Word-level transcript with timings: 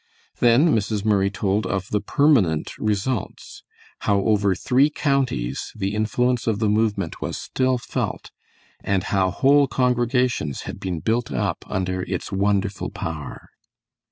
Then 0.39 0.73
Mrs. 0.75 1.05
Murray 1.05 1.29
told 1.29 1.67
of 1.67 1.89
the 1.91 2.01
permanent 2.01 2.75
results; 2.79 3.61
how 3.99 4.21
over 4.21 4.55
three 4.55 4.89
counties 4.89 5.71
the 5.75 5.93
influence 5.93 6.47
of 6.47 6.57
the 6.57 6.69
movement 6.69 7.21
was 7.21 7.37
still 7.37 7.77
felt, 7.77 8.31
and 8.83 9.03
how 9.03 9.29
whole 9.29 9.67
congregations 9.67 10.61
had 10.61 10.79
been 10.79 11.01
built 11.01 11.31
up 11.31 11.63
under 11.67 12.01
its 12.01 12.31
wonderful 12.31 12.89
power. 12.89 13.51